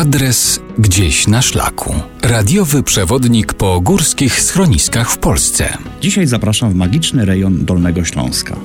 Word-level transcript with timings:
Adres 0.00 0.60
gdzieś 0.78 1.26
na 1.26 1.42
szlaku. 1.42 1.94
Radiowy 2.22 2.82
przewodnik 2.82 3.54
po 3.54 3.80
górskich 3.80 4.40
schroniskach 4.42 5.10
w 5.10 5.18
Polsce. 5.18 5.78
Dzisiaj 6.00 6.26
zapraszam 6.26 6.70
w 6.70 6.74
magiczny 6.74 7.24
rejon 7.24 7.64
Dolnego 7.64 8.04
Śląska. 8.04 8.56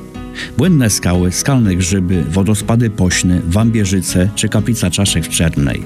Błędne 0.58 0.90
skały, 0.90 1.32
skalne 1.32 1.76
grzyby, 1.76 2.24
wodospady 2.24 2.90
Pośny, 2.90 3.42
Wambierzyce 3.48 4.30
czy 4.36 4.50
kaplica 4.50 4.90
Czaszek 4.90 5.26
w 5.26 5.30
Czernej. 5.30 5.84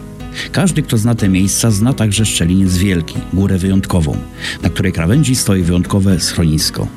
Każdy, 0.51 0.81
kto 0.81 0.97
zna 0.97 1.15
te 1.15 1.29
miejsca, 1.29 1.71
zna 1.71 1.93
także 1.93 2.25
Szczeliniec 2.25 2.77
Wielki, 2.77 3.15
górę 3.33 3.57
wyjątkową, 3.57 4.17
na 4.63 4.69
której 4.69 4.93
krawędzi 4.93 5.35
stoi 5.35 5.63
wyjątkowe 5.63 6.19
schronisko. 6.19 6.87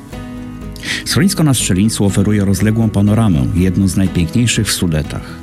Schronisko 1.05 1.43
na 1.43 1.53
Szczelińcu 1.53 2.05
oferuje 2.05 2.45
rozległą 2.45 2.89
panoramę, 2.89 3.47
jedną 3.55 3.87
z 3.87 3.95
najpiękniejszych 3.95 4.67
w 4.67 4.71
Sudetach. 4.73 5.42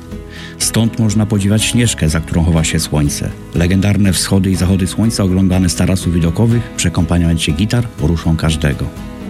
Stąd 0.61 0.99
można 0.99 1.25
podziwiać 1.25 1.63
Śnieżkę, 1.63 2.09
za 2.09 2.19
którą 2.19 2.43
chowa 2.43 2.63
się 2.63 2.79
słońce. 2.79 3.29
Legendarne 3.55 4.13
wschody 4.13 4.51
i 4.51 4.55
zachody 4.55 4.87
słońca 4.87 5.23
oglądane 5.23 5.69
z 5.69 5.75
tarasów 5.75 6.13
widokowych 6.13 6.61
przy 6.77 6.87
akompanamencie 6.87 7.51
gitar 7.51 7.87
poruszą 7.87 8.37
każdego. 8.37 8.85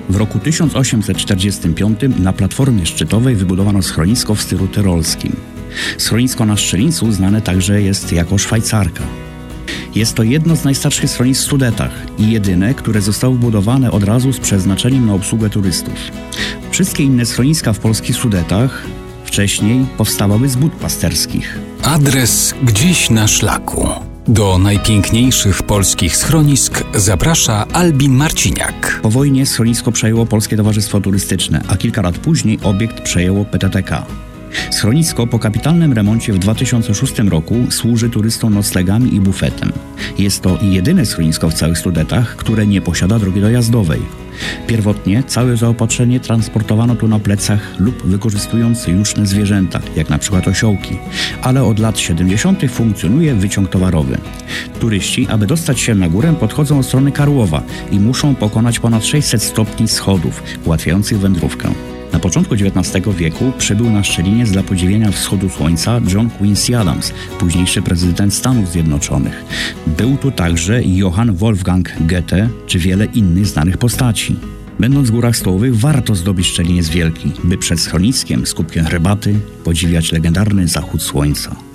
W 0.09 0.15
roku 0.15 0.39
1845 0.39 1.99
na 2.19 2.33
platformie 2.33 2.85
szczytowej 2.85 3.35
wybudowano 3.35 3.81
schronisko 3.81 4.35
w 4.35 4.41
stylu 4.41 4.67
tyrolskim. 4.67 5.35
Schronisko 5.97 6.45
na 6.45 6.57
Szczelińcu 6.57 7.11
znane 7.11 7.41
także 7.41 7.81
jest 7.81 8.11
jako 8.11 8.37
Szwajcarka. 8.37 9.03
Jest 9.95 10.15
to 10.15 10.23
jedno 10.23 10.55
z 10.55 10.63
najstarszych 10.63 11.09
schronisk 11.09 11.41
w 11.41 11.45
Sudetach 11.45 11.91
i 12.17 12.31
jedyne, 12.31 12.73
które 12.73 13.01
zostało 13.01 13.35
budowane 13.35 13.91
od 13.91 14.03
razu 14.03 14.33
z 14.33 14.39
przeznaczeniem 14.39 15.05
na 15.05 15.13
obsługę 15.13 15.49
turystów. 15.49 15.93
Wszystkie 16.71 17.03
inne 17.03 17.25
schroniska 17.25 17.73
w 17.73 17.79
polskich 17.79 18.15
Sudetach 18.15 18.87
wcześniej 19.31 19.85
powstawały 19.97 20.49
z 20.49 20.55
bud 20.55 20.73
pasterskich. 20.73 21.59
Adres 21.83 22.53
gdzieś 22.63 23.09
na 23.09 23.27
szlaku. 23.27 23.87
Do 24.27 24.57
najpiękniejszych 24.57 25.63
polskich 25.63 26.17
schronisk 26.17 26.83
zaprasza 26.95 27.67
Albin 27.73 28.13
Marciniak. 28.13 28.99
Po 29.01 29.09
wojnie 29.09 29.45
schronisko 29.45 29.91
przejęło 29.91 30.25
Polskie 30.25 30.57
Towarzystwo 30.57 31.01
Turystyczne, 31.01 31.61
a 31.67 31.77
kilka 31.77 32.01
lat 32.01 32.17
później 32.17 32.59
obiekt 32.63 33.01
przejęło 33.01 33.45
PTTK. 33.45 34.05
Schronisko 34.71 35.27
po 35.27 35.39
kapitalnym 35.39 35.93
remoncie 35.93 36.33
w 36.33 36.39
2006 36.39 37.19
roku 37.19 37.55
służy 37.69 38.09
turystom 38.09 38.53
noclegami 38.53 39.15
i 39.15 39.19
bufetem. 39.19 39.71
Jest 40.17 40.41
to 40.41 40.57
jedyne 40.61 41.05
schronisko 41.05 41.49
w 41.49 41.53
całych 41.53 41.77
Studetach, 41.77 42.35
które 42.35 42.67
nie 42.67 42.81
posiada 42.81 43.19
drogi 43.19 43.41
dojazdowej. 43.41 44.01
Pierwotnie 44.67 45.23
całe 45.23 45.57
zaopatrzenie 45.57 46.19
transportowano 46.19 46.95
tu 46.95 47.07
na 47.07 47.19
plecach 47.19 47.79
lub 47.79 48.03
wykorzystując 48.03 48.87
juczne 48.87 49.25
zwierzęta, 49.25 49.79
jak 49.95 50.09
na 50.09 50.17
przykład 50.17 50.47
osiołki, 50.47 50.97
ale 51.41 51.63
od 51.63 51.79
lat 51.79 51.99
70. 51.99 52.71
funkcjonuje 52.71 53.35
wyciąg 53.35 53.69
towarowy. 53.69 54.17
Turyści, 54.79 55.27
aby 55.29 55.47
dostać 55.47 55.79
się 55.79 55.95
na 55.95 56.09
górę, 56.09 56.33
podchodzą 56.39 56.79
od 56.79 56.85
strony 56.85 57.11
Karłowa 57.11 57.63
i 57.91 57.99
muszą 57.99 58.35
pokonać 58.35 58.79
ponad 58.79 59.05
600 59.05 59.43
stopni 59.43 59.87
schodów, 59.87 60.43
ułatwiających 60.65 61.19
wędrówkę. 61.19 61.71
Początku 62.21 62.55
XIX 62.55 63.15
wieku 63.17 63.51
przybył 63.57 63.89
na 63.89 64.03
Szczeliniec 64.03 64.51
dla 64.51 64.63
podziwiania 64.63 65.11
wschodu 65.11 65.49
słońca 65.49 66.01
John 66.13 66.29
Quincy 66.29 66.77
Adams, 66.77 67.13
późniejszy 67.39 67.81
prezydent 67.81 68.33
Stanów 68.33 68.71
Zjednoczonych. 68.71 69.45
Był 69.87 70.17
tu 70.17 70.31
także 70.31 70.83
Johann 70.83 71.35
Wolfgang 71.35 71.93
Goethe 71.99 72.49
czy 72.67 72.79
wiele 72.79 73.05
innych 73.05 73.47
znanych 73.47 73.77
postaci. 73.77 74.35
Będąc 74.79 75.07
w 75.07 75.11
górach 75.11 75.35
stołowych, 75.35 75.77
warto 75.77 76.15
zdobyć 76.15 76.47
Szczeliniec 76.47 76.89
Wielki, 76.89 77.31
by 77.43 77.57
przed 77.57 77.79
schroniskiem 77.79 78.45
z 78.45 78.53
kubkiem 78.53 78.85
herbaty 78.85 79.35
podziwiać 79.63 80.11
legendarny 80.11 80.67
zachód 80.67 81.03
słońca. 81.03 81.70